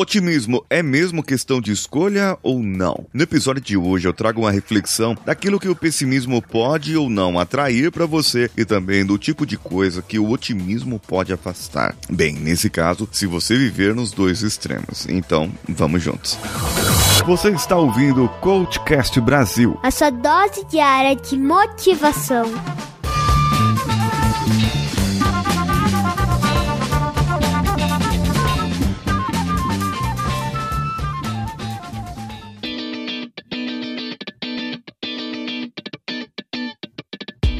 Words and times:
Otimismo 0.00 0.64
é 0.70 0.80
mesmo 0.80 1.24
questão 1.24 1.60
de 1.60 1.72
escolha 1.72 2.38
ou 2.40 2.62
não? 2.62 3.04
No 3.12 3.24
episódio 3.24 3.60
de 3.60 3.76
hoje 3.76 4.06
eu 4.06 4.12
trago 4.12 4.42
uma 4.42 4.50
reflexão 4.52 5.16
daquilo 5.26 5.58
que 5.58 5.68
o 5.68 5.74
pessimismo 5.74 6.40
pode 6.40 6.96
ou 6.96 7.10
não 7.10 7.36
atrair 7.36 7.90
para 7.90 8.06
você 8.06 8.48
e 8.56 8.64
também 8.64 9.04
do 9.04 9.18
tipo 9.18 9.44
de 9.44 9.56
coisa 9.56 10.00
que 10.00 10.16
o 10.16 10.30
otimismo 10.30 11.00
pode 11.00 11.32
afastar. 11.32 11.96
Bem, 12.08 12.34
nesse 12.34 12.70
caso, 12.70 13.08
se 13.10 13.26
você 13.26 13.58
viver 13.58 13.92
nos 13.92 14.12
dois 14.12 14.42
extremos. 14.42 15.04
Então, 15.08 15.50
vamos 15.68 16.00
juntos. 16.00 16.38
Você 17.26 17.48
está 17.48 17.76
ouvindo 17.76 18.24
o 18.24 18.28
Coachcast 18.28 19.20
Brasil. 19.20 19.80
A 19.82 19.90
sua 19.90 20.10
dose 20.10 20.64
diária 20.70 21.16
de 21.16 21.36
motivação. 21.36 22.44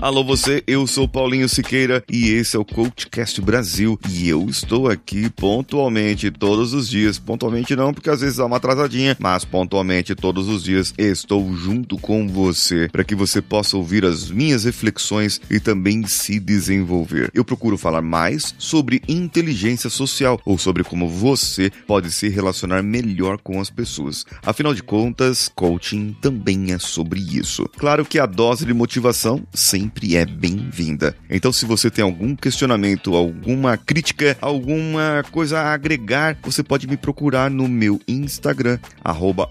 Alô 0.00 0.22
você, 0.22 0.62
eu 0.64 0.86
sou 0.86 1.08
Paulinho 1.08 1.48
Siqueira 1.48 2.04
e 2.08 2.28
esse 2.28 2.54
é 2.54 2.58
o 2.58 2.64
CoachCast 2.64 3.40
Brasil 3.40 3.98
e 4.08 4.28
eu 4.28 4.48
estou 4.48 4.88
aqui 4.88 5.28
pontualmente 5.28 6.30
todos 6.30 6.72
os 6.72 6.88
dias, 6.88 7.18
pontualmente 7.18 7.74
não 7.74 7.92
porque 7.92 8.08
às 8.08 8.20
vezes 8.20 8.36
dá 8.36 8.46
uma 8.46 8.58
atrasadinha, 8.58 9.16
mas 9.18 9.44
pontualmente 9.44 10.14
todos 10.14 10.46
os 10.48 10.62
dias 10.62 10.94
estou 10.96 11.52
junto 11.56 11.98
com 11.98 12.28
você 12.28 12.88
para 12.92 13.02
que 13.02 13.16
você 13.16 13.42
possa 13.42 13.76
ouvir 13.76 14.04
as 14.04 14.30
minhas 14.30 14.62
reflexões 14.62 15.40
e 15.50 15.58
também 15.58 16.06
se 16.06 16.38
desenvolver. 16.38 17.28
Eu 17.34 17.44
procuro 17.44 17.76
falar 17.76 18.00
mais 18.00 18.54
sobre 18.56 19.02
inteligência 19.08 19.90
social 19.90 20.40
ou 20.44 20.56
sobre 20.58 20.84
como 20.84 21.08
você 21.08 21.72
pode 21.88 22.12
se 22.12 22.28
relacionar 22.28 22.84
melhor 22.84 23.36
com 23.38 23.60
as 23.60 23.68
pessoas. 23.68 24.24
Afinal 24.46 24.74
de 24.74 24.82
contas, 24.82 25.50
coaching 25.56 26.16
também 26.20 26.72
é 26.72 26.78
sobre 26.78 27.18
isso. 27.18 27.68
Claro 27.76 28.04
que 28.04 28.20
a 28.20 28.26
dose 28.26 28.64
de 28.64 28.72
motivação 28.72 29.42
sempre 29.52 29.87
sempre 29.88 30.16
é 30.16 30.26
bem-vinda. 30.26 31.16
Então, 31.30 31.50
se 31.50 31.64
você 31.64 31.90
tem 31.90 32.04
algum 32.04 32.36
questionamento, 32.36 33.16
alguma 33.16 33.78
crítica, 33.78 34.36
alguma 34.38 35.24
coisa 35.30 35.60
a 35.60 35.72
agregar, 35.72 36.36
você 36.42 36.62
pode 36.62 36.86
me 36.86 36.94
procurar 36.94 37.50
no 37.50 37.66
meu 37.66 37.98
Instagram, 38.06 38.78
arroba 39.02 39.50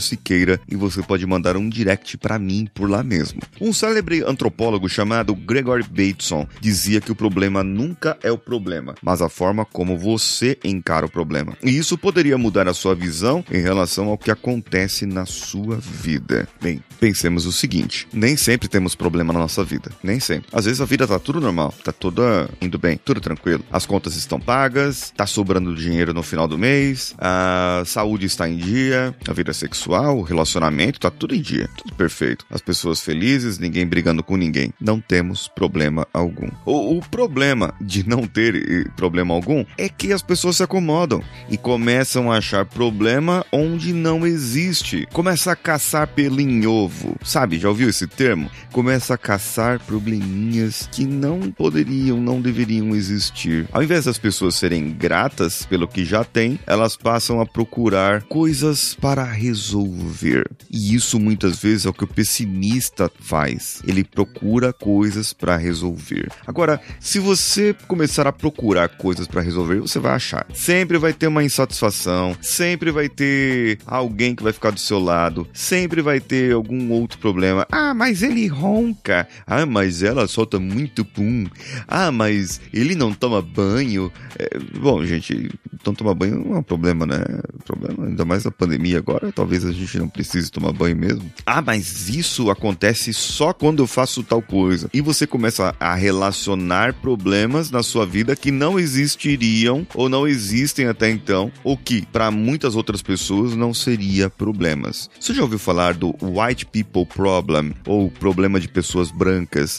Siqueira, 0.00 0.60
e 0.70 0.76
você 0.76 1.02
pode 1.02 1.26
mandar 1.26 1.56
um 1.56 1.68
direct 1.68 2.16
para 2.16 2.38
mim 2.38 2.68
por 2.72 2.88
lá 2.88 3.02
mesmo. 3.02 3.40
Um 3.60 3.72
célebre 3.72 4.22
antropólogo 4.22 4.88
chamado 4.88 5.34
Gregory 5.34 5.82
Bateson 5.82 6.46
dizia 6.60 7.00
que 7.00 7.10
o 7.10 7.16
problema 7.16 7.64
nunca 7.64 8.16
é 8.22 8.30
o 8.30 8.38
problema, 8.38 8.94
mas 9.02 9.20
a 9.20 9.28
forma 9.28 9.64
como 9.64 9.98
você 9.98 10.56
encara 10.62 11.06
o 11.06 11.10
problema. 11.10 11.56
E 11.60 11.76
isso 11.76 11.98
poderia 11.98 12.38
mudar 12.38 12.68
a 12.68 12.74
sua 12.74 12.94
visão 12.94 13.44
em 13.50 13.60
relação 13.60 14.08
ao 14.08 14.18
que 14.18 14.30
acontece 14.30 15.06
na 15.06 15.26
sua 15.26 15.76
vida. 15.78 16.48
Bem, 16.62 16.80
pensemos 17.00 17.46
o 17.46 17.52
seguinte: 17.52 18.06
nem 18.12 18.36
sempre 18.36 18.68
temos 18.68 18.94
problema 18.94 19.32
na 19.32 19.40
nossa 19.40 19.55
nossa 19.56 19.64
vida. 19.64 19.90
Nem 20.02 20.20
sempre. 20.20 20.48
Às 20.52 20.66
vezes 20.66 20.80
a 20.80 20.84
vida 20.84 21.06
tá 21.06 21.18
tudo 21.18 21.40
normal, 21.40 21.72
tá 21.82 21.92
toda 21.92 22.48
indo 22.60 22.78
bem, 22.78 22.98
tudo 23.02 23.20
tranquilo. 23.20 23.64
As 23.72 23.86
contas 23.86 24.16
estão 24.16 24.38
pagas, 24.38 25.12
tá 25.16 25.26
sobrando 25.26 25.74
dinheiro 25.74 26.12
no 26.12 26.22
final 26.22 26.46
do 26.46 26.58
mês, 26.58 27.14
a 27.18 27.82
saúde 27.86 28.26
está 28.26 28.48
em 28.48 28.56
dia, 28.56 29.14
a 29.26 29.32
vida 29.32 29.52
sexual, 29.52 30.18
o 30.18 30.22
relacionamento, 30.22 31.00
tá 31.00 31.10
tudo 31.10 31.34
em 31.34 31.40
dia, 31.40 31.68
tudo 31.76 31.94
perfeito. 31.94 32.44
As 32.50 32.60
pessoas 32.60 33.00
felizes, 33.00 33.58
ninguém 33.58 33.86
brigando 33.86 34.22
com 34.22 34.36
ninguém. 34.36 34.72
Não 34.80 35.00
temos 35.00 35.48
problema 35.48 36.06
algum. 36.12 36.48
O, 36.64 36.98
o 36.98 37.00
problema 37.00 37.74
de 37.80 38.06
não 38.06 38.26
ter 38.26 38.54
eh, 38.56 38.90
problema 38.96 39.34
algum 39.34 39.64
é 39.78 39.88
que 39.88 40.12
as 40.12 40.22
pessoas 40.22 40.56
se 40.56 40.62
acomodam 40.62 41.22
e 41.48 41.56
começam 41.56 42.30
a 42.30 42.38
achar 42.38 42.66
problema 42.66 43.44
onde 43.52 43.92
não 43.92 44.26
existe. 44.26 45.06
Começa 45.12 45.52
a 45.52 45.56
caçar 45.56 46.08
pelo 46.08 46.40
em 46.40 46.66
ovo. 46.66 47.16
Sabe, 47.24 47.58
já 47.58 47.68
ouviu 47.68 47.88
esse 47.88 48.06
termo? 48.06 48.50
Começa 48.72 49.14
a 49.14 49.18
caçar 49.18 49.45
caçar 49.46 49.78
probleminhas 49.78 50.88
que 50.90 51.06
não 51.06 51.52
poderiam, 51.52 52.20
não 52.20 52.40
deveriam 52.40 52.94
existir. 52.96 53.68
Ao 53.70 53.82
invés 53.82 54.04
das 54.04 54.18
pessoas 54.18 54.56
serem 54.56 54.90
gratas 54.90 55.64
pelo 55.64 55.86
que 55.86 56.04
já 56.04 56.24
têm, 56.24 56.58
elas 56.66 56.96
passam 56.96 57.40
a 57.40 57.46
procurar 57.46 58.24
coisas 58.24 58.94
para 58.94 59.22
resolver. 59.22 60.50
E 60.68 60.94
isso 60.94 61.20
muitas 61.20 61.62
vezes 61.62 61.86
é 61.86 61.88
o 61.88 61.92
que 61.92 62.02
o 62.02 62.08
pessimista 62.08 63.10
faz. 63.20 63.80
Ele 63.86 64.02
procura 64.02 64.72
coisas 64.72 65.32
para 65.32 65.56
resolver. 65.56 66.28
Agora, 66.44 66.80
se 66.98 67.20
você 67.20 67.74
começar 67.86 68.26
a 68.26 68.32
procurar 68.32 68.88
coisas 68.88 69.28
para 69.28 69.42
resolver, 69.42 69.80
você 69.80 70.00
vai 70.00 70.12
achar. 70.12 70.44
Sempre 70.52 70.98
vai 70.98 71.12
ter 71.12 71.28
uma 71.28 71.44
insatisfação, 71.44 72.36
sempre 72.40 72.90
vai 72.90 73.08
ter 73.08 73.78
alguém 73.86 74.34
que 74.34 74.42
vai 74.42 74.52
ficar 74.52 74.70
do 74.70 74.80
seu 74.80 74.98
lado, 74.98 75.46
sempre 75.52 76.02
vai 76.02 76.18
ter 76.18 76.52
algum 76.52 76.90
outro 76.90 77.18
problema. 77.18 77.64
Ah, 77.70 77.94
mas 77.94 78.22
ele 78.22 78.48
ronca. 78.48 79.28
Ah, 79.46 79.66
mas 79.66 80.02
ela 80.02 80.28
solta 80.28 80.58
muito 80.58 81.04
pum. 81.04 81.46
Ah, 81.88 82.12
mas 82.12 82.60
ele 82.72 82.94
não 82.94 83.12
toma 83.12 83.42
banho. 83.42 84.12
É, 84.38 84.58
bom, 84.78 85.04
gente, 85.04 85.50
não 85.84 85.94
tomar 85.94 86.14
banho 86.14 86.44
não 86.44 86.56
é 86.56 86.58
um 86.58 86.62
problema, 86.62 87.06
né? 87.06 87.18
Problema, 87.64 88.06
ainda 88.06 88.24
mais 88.24 88.44
na 88.44 88.50
pandemia 88.50 88.98
agora, 88.98 89.32
talvez 89.32 89.64
a 89.64 89.72
gente 89.72 89.98
não 89.98 90.08
precise 90.08 90.50
tomar 90.50 90.72
banho 90.72 90.96
mesmo. 90.96 91.30
Ah, 91.44 91.62
mas 91.62 92.08
isso 92.08 92.50
acontece 92.50 93.12
só 93.12 93.52
quando 93.52 93.82
eu 93.82 93.86
faço 93.86 94.22
tal 94.22 94.42
coisa. 94.42 94.88
E 94.92 95.00
você 95.00 95.26
começa 95.26 95.74
a 95.78 95.94
relacionar 95.94 96.94
problemas 96.94 97.70
na 97.70 97.82
sua 97.82 98.06
vida 98.06 98.36
que 98.36 98.50
não 98.50 98.78
existiriam 98.78 99.86
ou 99.94 100.08
não 100.08 100.26
existem 100.26 100.86
até 100.86 101.10
então, 101.10 101.50
ou 101.62 101.76
que 101.76 102.06
para 102.06 102.30
muitas 102.30 102.74
outras 102.76 103.02
pessoas 103.02 103.54
não 103.54 103.72
seria 103.72 104.28
problemas. 104.28 105.10
Você 105.18 105.34
já 105.34 105.42
ouviu 105.42 105.58
falar 105.58 105.94
do 105.94 106.14
white 106.22 106.66
people 106.66 107.06
problem 107.06 107.74
ou 107.86 108.10
problema 108.10 108.60
de 108.60 108.68
pessoas 108.68 109.10
brancas. 109.10 109.25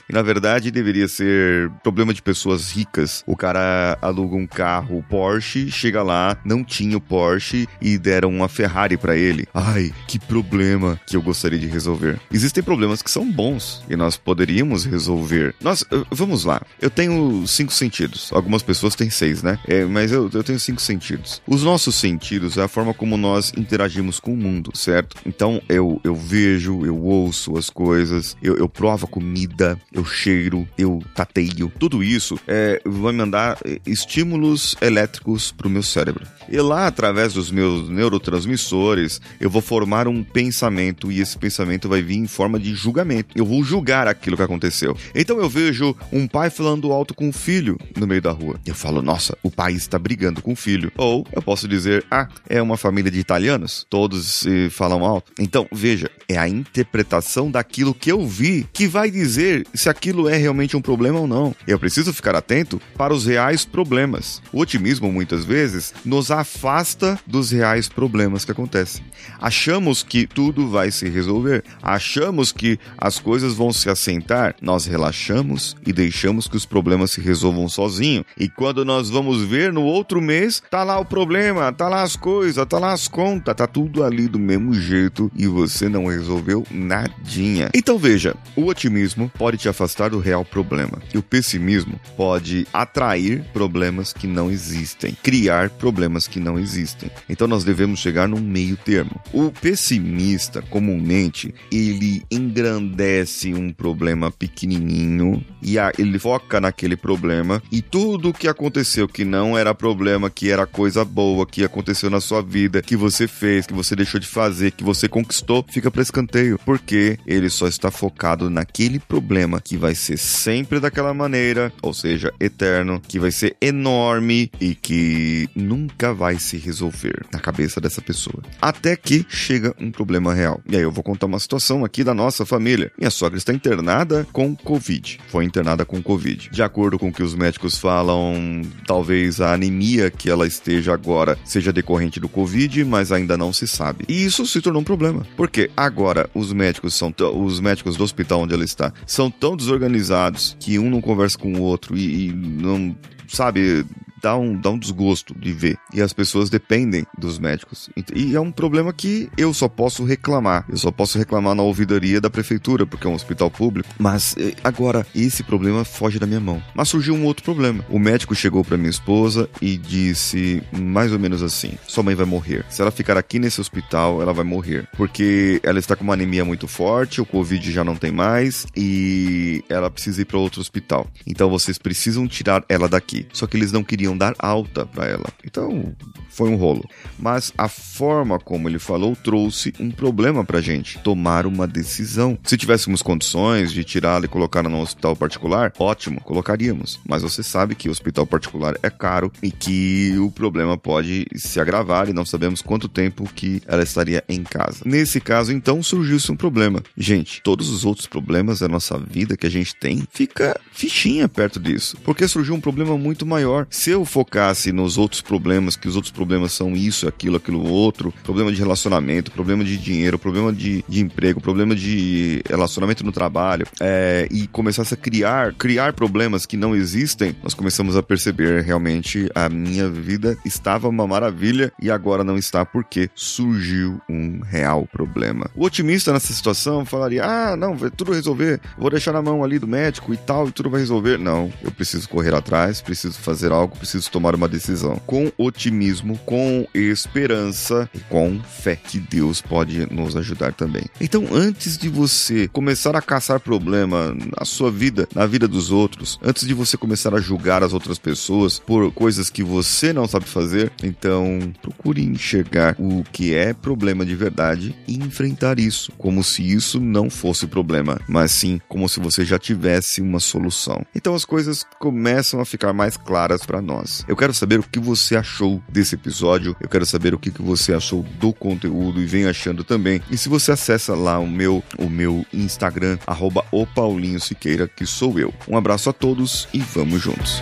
E 0.10 0.14
na 0.14 0.22
verdade 0.22 0.72
deveria 0.72 1.08
ser 1.08 1.70
problema 1.84 2.14
de 2.14 2.22
pessoas 2.22 2.72
ricas. 2.72 3.24
O 3.26 3.36
cara 3.36 3.98
aluga 4.02 4.36
um 4.36 4.48
carro 4.48 5.04
Porsche, 5.10 5.72
chega 5.72 6.04
lá, 6.04 6.38
não 6.46 6.64
tinha 6.64 6.98
o 6.98 7.02
Porsche 7.02 7.68
e 7.82 7.98
deram 7.98 8.30
uma 8.30 8.48
Ferrari 8.48 8.98
para 8.98 9.16
ele. 9.16 9.48
Ai, 9.54 9.92
que 10.08 10.20
problema 10.20 11.00
que 11.06 11.16
eu 11.16 11.22
gostaria 11.22 11.60
de 11.60 11.68
resolver. 11.68 12.20
Existem 12.32 12.64
problemas 12.64 13.02
que 13.02 13.12
são 13.12 13.30
bons 13.32 13.84
e 13.90 13.96
nós 13.96 14.18
poderíamos 14.18 14.86
resolver. 14.86 15.56
Nós, 15.62 15.84
eh, 15.92 16.04
vamos 16.12 16.44
lá. 16.44 16.62
Eu 16.82 16.90
tenho 16.90 17.46
cinco 17.48 17.74
sentidos. 17.74 18.30
Algumas 18.32 18.64
pessoas 18.64 18.96
têm 18.96 19.10
seis, 19.10 19.42
né? 19.42 19.60
É, 19.68 19.86
mas 19.86 20.12
eu, 20.12 20.30
eu 20.34 20.44
tenho 20.44 20.60
cinco 20.60 20.82
sentidos. 20.82 21.42
Os 21.48 21.64
nossos 21.64 21.96
sentidos 21.96 22.58
é 22.58 22.64
a 22.64 22.68
forma 22.68 22.94
como 22.94 23.18
nós 23.18 23.54
interagimos 23.58 24.20
com 24.20 24.34
o 24.34 24.38
mundo, 24.38 24.72
certo? 24.76 25.16
Então 25.26 25.62
eu, 25.70 26.00
eu 26.04 26.16
vejo, 26.16 26.86
eu 26.86 26.98
ouço 27.02 27.58
as 27.58 27.70
coisas, 27.70 28.36
eu, 28.42 28.56
eu 28.58 28.68
provo 28.68 29.06
a 29.06 29.10
comida 29.10 29.37
comida, 29.38 29.80
eu 29.94 30.04
cheiro, 30.04 30.68
eu 30.78 31.04
tateio. 31.14 31.72
Tudo 31.78 32.04
isso 32.04 32.40
é, 32.48 32.82
vai 32.84 33.14
mandar 33.14 33.58
é, 33.64 33.80
estímulos 33.86 34.76
elétricos 34.82 35.52
para 35.52 35.68
o 35.68 35.70
meu 35.70 35.84
cérebro. 35.84 36.26
E 36.50 36.58
lá, 36.60 36.88
através 36.88 37.34
dos 37.34 37.52
meus 37.52 37.90
neurotransmissores, 37.90 39.22
eu 39.40 39.50
vou 39.50 39.62
formar 39.62 40.08
um 40.08 40.24
pensamento 40.24 41.12
e 41.12 41.20
esse 41.20 41.38
pensamento 41.38 41.88
vai 41.88 42.02
vir 42.02 42.16
em 42.16 42.28
forma 42.28 42.60
de 42.60 42.74
julgamento. 42.74 43.38
Eu 43.38 43.46
vou 43.46 43.64
julgar 43.64 44.08
aquilo 44.08 44.38
que 44.38 44.44
aconteceu. 44.44 44.98
Então 45.14 45.38
eu 45.38 45.50
vejo 45.50 45.96
um 46.12 46.28
pai 46.28 46.50
falando 46.50 46.92
alto 46.92 47.14
com 47.14 47.30
o 47.30 47.34
filho 47.34 47.78
no 47.96 48.08
meio 48.08 48.22
da 48.22 48.32
rua. 48.32 48.60
Eu 48.66 48.74
falo, 48.74 49.02
nossa, 49.02 49.38
o 49.44 49.52
pai 49.52 49.74
está 49.74 50.00
brigando 50.00 50.42
com 50.42 50.54
o 50.54 50.56
filho. 50.56 50.92
Ou 50.98 51.28
eu 51.32 51.42
posso 51.42 51.68
dizer, 51.68 52.06
ah, 52.10 52.28
é 52.50 52.62
uma 52.62 52.78
família 52.78 53.12
de 53.12 53.20
italianos, 53.20 53.86
todos 53.90 54.26
se 54.26 54.70
falam 54.70 55.06
alto. 55.06 55.32
Então, 55.40 55.68
veja, 55.72 56.10
é 56.28 56.38
a 56.38 56.48
interpretação 56.48 57.52
daquilo 57.52 57.94
que 57.94 58.12
eu 58.12 58.26
vi 58.26 58.66
que 58.72 58.88
vai 58.88 59.12
dizer 59.12 59.27
se 59.32 59.90
aquilo 59.90 60.30
é 60.30 60.38
realmente 60.38 60.76
um 60.76 60.82
problema 60.82 61.20
ou 61.20 61.28
não. 61.28 61.56
Eu 61.68 61.80
preciso 61.80 62.14
ficar 62.14 62.36
atento 62.36 62.82
para 62.98 63.14
os 63.14 63.26
reais 63.26 63.66
problemas. 63.66 64.42
O 64.52 64.60
otimismo, 64.60 65.12
muitas 65.12 65.46
vezes, 65.46 65.94
nos 66.04 66.32
afasta 66.32 67.20
dos 67.26 67.52
reais 67.52 67.88
problemas 67.88 68.46
que 68.46 68.52
acontecem. 68.52 69.04
Achamos 69.40 70.04
que 70.04 70.28
tudo 70.28 70.70
vai 70.70 70.92
se 70.92 71.10
resolver, 71.10 71.64
achamos 71.82 72.52
que 72.52 72.80
as 72.98 73.20
coisas 73.20 73.54
vão 73.54 73.72
se 73.72 73.90
assentar, 73.90 74.56
nós 74.62 74.86
relaxamos 74.86 75.76
e 75.86 75.94
deixamos 75.94 76.48
que 76.48 76.58
os 76.58 76.66
problemas 76.66 77.12
se 77.12 77.22
resolvam 77.22 77.68
sozinho. 77.70 78.26
E 78.38 78.50
quando 78.50 78.86
nós 78.86 79.10
vamos 79.10 79.44
ver 79.44 79.72
no 79.72 79.84
outro 79.84 80.22
mês, 80.22 80.62
tá 80.70 80.84
lá 80.84 81.00
o 81.00 81.06
problema, 81.06 81.72
tá 81.72 81.88
lá 81.88 82.04
as 82.04 82.16
coisas, 82.16 82.66
tá 82.66 82.80
lá 82.80 82.94
as 82.94 83.08
contas, 83.08 83.56
tá 83.56 83.68
tudo 83.68 84.04
ali 84.04 84.28
do 84.28 84.40
mesmo 84.40 84.74
jeito 84.74 85.32
e 85.36 85.48
você 85.48 85.90
não 85.90 86.06
resolveu 86.06 86.66
nadinha. 86.72 87.70
Então 87.74 87.98
veja, 87.98 88.36
o 88.56 88.66
otimismo 88.66 89.07
otimismo 89.08 89.32
pode 89.38 89.58
te 89.58 89.70
afastar 89.70 90.10
do 90.10 90.20
real 90.20 90.44
problema. 90.44 91.02
E 91.14 91.18
o 91.18 91.24
pessimismo 91.24 92.00
pode 92.16 92.68
atrair 92.74 93.44
problemas 93.54 94.12
que 94.12 94.28
não 94.28 94.52
existem, 94.52 95.16
criar 95.24 95.70
problemas 95.70 96.28
que 96.28 96.40
não 96.40 96.60
existem. 96.60 97.10
Então 97.30 97.48
nós 97.48 97.64
devemos 97.64 98.00
chegar 98.00 98.28
num 98.28 98.40
meio 98.40 98.76
termo. 98.76 99.20
O 99.32 99.52
pessimista, 99.52 100.62
comumente, 100.62 101.54
ele 101.72 102.24
engrandece 102.30 103.54
um 103.54 103.72
problema 103.72 104.32
pequenininho 104.32 105.44
e 105.62 105.78
ele 105.98 106.20
foca 106.20 106.60
naquele 106.60 106.96
problema 106.96 107.62
e 107.72 107.82
tudo 107.82 108.30
o 108.30 108.34
que 108.34 108.48
aconteceu 108.48 109.08
que 109.08 109.24
não 109.24 109.58
era 109.58 109.74
problema, 109.74 110.30
que 110.30 110.52
era 110.52 110.66
coisa 110.66 111.06
boa, 111.06 111.46
que 111.46 111.64
aconteceu 111.64 112.10
na 112.10 112.20
sua 112.20 112.42
vida, 112.42 112.82
que 112.82 112.96
você 112.96 113.28
fez, 113.28 113.66
que 113.66 113.74
você 113.74 113.96
deixou 113.96 114.20
de 114.20 114.28
fazer, 114.28 114.72
que 114.72 114.84
você 114.84 115.08
conquistou, 115.08 115.66
fica 115.70 115.90
para 115.90 116.02
escanteio, 116.02 116.60
porque 116.66 117.18
ele 117.26 117.50
só 117.50 117.68
está 117.68 117.90
focado 117.90 118.50
naquele 118.50 118.97
problema 119.00 119.62
que 119.62 119.78
vai 119.78 119.96
ser 119.96 120.18
sempre 120.18 120.80
daquela 120.80 121.14
maneira, 121.14 121.72
ou 121.82 121.94
seja, 121.94 122.34
eterno, 122.40 123.02
que 123.08 123.20
vai 123.20 123.32
ser 123.32 123.56
enorme 123.62 124.52
e 124.60 124.76
que 124.76 125.50
nunca 125.56 126.14
vai 126.14 126.40
se 126.40 126.58
resolver 126.58 127.26
na 127.32 127.40
cabeça 127.40 127.80
dessa 127.82 128.02
pessoa. 128.02 128.42
Até 128.62 128.96
que 128.96 129.26
chega 129.30 129.76
um 129.80 129.92
problema 129.92 130.34
real. 130.34 130.62
E 130.70 130.76
aí 130.76 130.82
eu 130.82 130.92
vou 130.92 131.04
contar 131.04 131.26
uma 131.26 131.40
situação 131.40 131.84
aqui 131.84 132.04
da 132.04 132.14
nossa 132.14 132.46
família. 132.46 132.92
Minha 132.98 133.12
sogra 133.12 133.38
está 133.38 133.54
internada 133.54 134.28
com 134.32 134.56
Covid. 134.56 135.20
Foi 135.28 135.46
internada 135.46 135.86
com 135.86 136.02
Covid. 136.02 136.50
De 136.52 136.64
acordo 136.64 137.00
com 137.00 137.10
o 137.10 137.14
que 137.14 137.24
os 137.24 137.36
médicos 137.36 137.78
falam, 137.78 138.62
talvez 138.86 139.42
a 139.42 139.54
anemia 139.54 140.10
que 140.10 140.30
ela 140.30 140.48
esteja 140.48 140.94
agora 140.94 141.38
seja 141.44 141.74
decorrente 141.74 142.20
do 142.20 142.30
Covid, 142.30 142.84
mas 142.86 143.12
ainda 143.12 143.38
não 143.38 143.54
se 143.54 143.68
sabe. 143.68 144.06
E 144.08 144.26
isso 144.26 144.46
se 144.46 144.62
tornou 144.62 144.82
um 144.82 144.86
problema. 144.86 145.26
Porque 145.36 145.70
agora 145.76 146.30
os 146.34 146.54
médicos 146.54 146.94
são 146.94 147.14
os 147.34 147.60
médicos 147.60 147.96
do 147.96 148.04
hospital 148.04 148.42
onde 148.42 148.54
ela 148.54 148.64
está 148.64 148.87
são 149.06 149.30
tão 149.30 149.56
desorganizados 149.56 150.56
que 150.60 150.78
um 150.80 150.90
não 150.90 151.02
conversa 151.02 151.38
com 151.38 151.54
o 151.54 151.62
outro 151.62 151.98
e, 151.98 152.28
e 152.28 152.34
não 152.34 152.96
sabe 153.28 153.86
dá 154.28 154.36
um, 154.36 154.60
dá 154.60 154.70
um 154.70 154.78
desgosto 154.78 155.34
de 155.34 155.54
ver. 155.54 155.78
E 155.94 156.02
as 156.02 156.12
pessoas 156.12 156.50
dependem 156.50 157.06
dos 157.18 157.40
médicos. 157.40 157.90
E 158.14 158.36
é 158.36 158.40
um 158.42 158.52
problema 158.52 158.92
que 158.92 159.30
eu 159.38 159.54
só 159.54 159.70
posso 159.70 160.04
reclamar. 160.04 160.66
Eu 160.68 160.76
só 160.76 160.92
posso 160.92 161.18
reclamar 161.18 161.56
na 161.56 161.64
ouvidoria 161.64 162.20
da 162.20 162.30
prefeitura, 162.30 162.86
porque 162.86 163.08
é 163.08 163.10
um 163.10 163.14
hospital 163.14 163.50
público. 163.50 163.88
Mas 163.98 164.36
eh, 164.38 164.54
agora, 164.66 165.08
esse 165.16 165.44
problema 165.44 165.86
foge 165.86 166.20
da 166.20 166.28
minha 166.28 166.42
mão. 166.42 166.62
Mas 166.76 166.90
surgiu 166.90 167.16
um 167.16 167.24
outro 167.24 167.42
problema. 167.42 167.86
O 167.90 167.98
médico 167.98 168.36
chegou 168.36 168.66
para 168.66 168.76
minha 168.76 168.90
esposa 168.90 169.50
e 169.62 169.78
disse 169.78 170.62
mais 170.74 171.14
ou 171.14 171.20
menos 171.20 171.42
assim: 171.42 171.78
sua 171.88 172.04
mãe 172.04 172.14
vai 172.14 172.26
morrer. 172.26 172.66
Se 172.70 172.82
ela 172.82 172.92
ficar 172.92 173.16
aqui 173.16 173.40
nesse 173.40 173.62
hospital, 173.62 174.22
ela 174.22 174.34
vai 174.34 174.44
morrer. 174.44 174.90
Porque 174.98 175.62
ela 175.64 175.80
está 175.80 175.96
com 175.96 176.04
uma 176.04 176.16
anemia 176.16 176.44
muito 176.44 176.68
forte, 176.68 177.22
o 177.22 177.26
Covid 177.26 177.72
já 177.72 177.84
não 177.84 177.96
tem 177.96 178.12
mais 178.12 178.66
e 178.76 179.64
ela 179.70 179.90
precisa 179.90 180.22
ir 180.22 180.26
para 180.26 180.38
outro 180.38 180.60
hospital. 180.60 181.08
Então 181.26 181.50
vocês 181.50 181.78
precisam 181.78 182.28
tirar 182.28 182.66
ela 182.68 182.90
daqui. 182.90 183.26
Só 183.32 183.48
que 183.48 183.56
eles 183.56 183.72
não 183.72 183.86
queriam 183.86 184.17
dar 184.18 184.34
alta 184.40 184.86
para 184.86 185.06
ela. 185.06 185.28
Então, 185.46 185.94
foi 186.30 186.50
um 186.50 186.56
rolo. 186.56 186.88
Mas 187.18 187.52
a 187.58 187.68
forma 187.68 188.40
como 188.40 188.70
ele 188.70 188.78
falou 188.78 189.16
trouxe 189.16 189.74
um 189.80 189.90
problema 189.90 190.46
pra 190.46 190.62
gente, 190.62 191.00
tomar 191.00 191.48
uma 191.48 191.68
decisão. 191.68 192.38
Se 192.44 192.56
tivéssemos 192.56 193.02
condições 193.02 193.72
de 193.72 193.84
tirá-la 193.84 194.26
e 194.26 194.28
colocá-la 194.28 194.70
num 194.70 194.82
hospital 194.82 195.16
particular, 195.16 195.74
ótimo, 195.80 196.22
colocaríamos. 196.22 197.00
Mas 197.08 197.24
você 197.24 197.42
sabe 197.42 197.74
que 197.74 197.90
o 197.90 197.92
hospital 197.92 198.28
particular 198.28 198.78
é 198.84 198.90
caro 198.90 199.32
e 199.42 199.52
que 199.52 200.16
o 200.20 200.30
problema 200.30 200.78
pode 200.78 201.26
se 201.36 201.60
agravar 201.60 202.08
e 202.08 202.14
não 202.14 202.26
sabemos 202.26 202.62
quanto 202.62 202.88
tempo 202.88 203.28
que 203.34 203.62
ela 203.66 203.82
estaria 203.82 204.24
em 204.30 204.44
casa. 204.44 204.84
Nesse 204.86 205.20
caso, 205.20 205.52
então, 205.52 205.82
surgiu-se 205.82 206.32
um 206.32 206.36
problema. 206.36 206.84
Gente, 206.96 207.42
todos 207.42 207.70
os 207.70 207.84
outros 207.84 208.06
problemas 208.06 208.60
da 208.60 208.68
nossa 208.68 209.00
vida 209.00 209.36
que 209.36 209.48
a 209.48 209.52
gente 209.52 209.76
tem, 209.76 210.04
fica 210.12 210.60
fichinha 210.72 211.28
perto 211.28 211.60
disso. 211.60 211.98
Porque 212.04 212.28
surgiu 212.28 212.54
um 212.54 212.62
problema 212.62 212.98
muito 212.98 213.26
maior. 213.26 213.66
Se 213.70 213.90
focasse 214.06 214.72
nos 214.72 214.98
outros 214.98 215.22
problemas, 215.22 215.76
que 215.76 215.88
os 215.88 215.96
outros 215.96 216.12
problemas 216.12 216.52
são 216.52 216.76
isso, 216.76 217.08
aquilo, 217.08 217.38
aquilo 217.38 217.68
outro, 217.68 218.14
problema 218.24 218.52
de 218.52 218.58
relacionamento, 218.58 219.32
problema 219.32 219.64
de 219.64 219.78
dinheiro, 219.78 220.18
problema 220.18 220.52
de, 220.52 220.84
de 220.88 221.02
emprego, 221.02 221.42
problema 221.42 221.76
de 221.76 222.42
relacionamento 222.48 223.04
no 223.04 223.12
trabalho, 223.12 223.68
é, 223.80 224.28
e 224.32 224.48
começasse 224.48 224.94
a 224.94 224.98
criar, 224.98 225.54
criar 225.54 225.94
problemas 225.94 226.46
que 226.46 226.58
não 226.58 226.76
existem, 226.76 227.36
nós 227.44 227.54
começamos 227.54 227.96
a 227.96 228.04
perceber 228.04 228.64
realmente 228.64 229.30
a 229.34 229.50
minha 229.50 229.90
vida 229.90 230.38
estava 230.46 230.88
uma 230.88 231.08
maravilha 231.08 231.72
e 231.82 231.90
agora 231.90 232.24
não 232.24 232.38
está 232.38 232.66
porque 232.66 233.10
surgiu 233.16 234.02
um 234.10 234.42
real 234.42 234.88
problema. 234.92 235.50
O 235.56 235.66
otimista 235.66 236.12
nessa 236.14 236.34
situação 236.34 236.86
falaria: 236.86 237.24
ah, 237.26 237.56
não, 237.56 237.76
vai 237.76 237.90
tudo 237.90 238.14
resolver, 238.14 238.60
vou 238.78 238.90
deixar 238.90 239.14
na 239.14 239.22
mão 239.22 239.44
ali 239.44 239.60
do 239.60 239.68
médico 239.68 240.14
e 240.14 240.18
tal, 240.18 240.48
e 240.48 240.52
tudo 240.52 240.70
vai 240.70 240.80
resolver. 240.80 241.18
Não, 241.18 241.52
eu 241.64 241.72
preciso 241.72 242.08
correr 242.10 242.34
atrás, 242.34 242.82
preciso 242.82 243.20
fazer 243.20 243.52
algo, 243.52 243.76
preciso 243.88 244.12
tomar 244.12 244.36
uma 244.36 244.50
decisão 244.50 244.98
com 245.08 245.32
otimismo, 245.38 246.18
com 246.26 246.68
esperança 246.74 247.90
e 247.96 248.00
com 248.00 248.38
fé 248.42 248.76
que 248.76 249.00
Deus 249.00 249.42
pode 249.42 249.86
nos 249.94 250.18
ajudar 250.18 250.52
também. 250.52 250.84
Então, 251.00 251.26
antes 251.32 251.78
de 251.78 251.88
você 251.88 252.50
começar 252.50 252.98
a 252.98 253.02
caçar 253.02 253.40
problema 253.40 254.14
na 254.38 254.44
sua 254.44 254.70
vida, 254.70 255.08
na 255.16 255.26
vida 255.26 255.48
dos 255.48 255.72
outros, 255.72 256.20
antes 256.22 256.46
de 256.46 256.54
você 256.54 256.76
começar 256.76 257.16
a 257.16 257.22
julgar 257.22 257.64
as 257.64 257.72
outras 257.72 257.98
pessoas 257.98 258.60
por 258.60 258.92
coisas 258.92 259.30
que 259.30 259.42
você 259.42 259.94
não 259.94 260.06
sabe 260.06 260.26
fazer, 260.26 260.70
então 260.84 261.54
procure 261.62 262.04
enxergar 262.04 262.76
o 262.78 263.06
que 263.10 263.34
é 263.34 263.54
problema 263.54 264.06
de 264.06 264.16
verdade 264.16 264.76
e 264.86 264.96
enfrentar 264.96 265.60
isso 265.60 265.94
como 265.98 266.26
se 266.26 266.44
isso 266.44 266.82
não 266.82 267.10
fosse 267.10 267.48
problema, 267.48 268.02
mas 268.06 268.32
sim 268.32 268.60
como 268.68 268.90
se 268.90 269.00
você 269.00 269.24
já 269.24 269.40
tivesse 269.40 270.02
uma 270.02 270.20
solução. 270.20 270.86
Então 270.94 271.16
as 271.16 271.24
coisas 271.24 271.66
começam 271.80 272.42
a 272.42 272.46
ficar 272.46 272.74
mais 272.74 272.98
claras 272.98 273.46
para 273.46 273.62
nós. 273.78 274.04
Eu 274.08 274.16
quero 274.16 274.34
saber 274.34 274.60
o 274.60 274.64
que 274.64 274.80
você 274.80 275.16
achou 275.16 275.62
desse 275.70 275.96
episódio, 275.96 276.56
eu 276.60 276.70
quero 276.70 276.86
saber 276.86 277.14
o 277.14 277.20
que 277.20 277.32
você 277.42 277.74
achou 277.74 278.04
do 278.20 278.34
conteúdo 278.34 279.02
e 279.02 279.06
vem 279.06 279.26
achando 279.26 279.64
também. 279.64 280.02
E 280.10 280.18
se 280.18 280.30
você 280.30 280.52
acessa 280.52 280.96
lá 280.96 281.20
o 281.20 281.28
meu, 281.28 281.64
o 281.78 281.90
meu 281.90 282.26
Instagram, 282.34 282.98
arroba 283.06 283.46
o 283.52 283.66
Paulinho 283.66 284.20
Siqueira, 284.20 284.68
que 284.68 284.86
sou 284.86 285.20
eu. 285.20 285.34
Um 285.48 285.58
abraço 285.58 285.90
a 285.90 285.94
todos 285.94 286.48
e 286.54 286.60
vamos 286.60 287.02
juntos. 287.02 287.42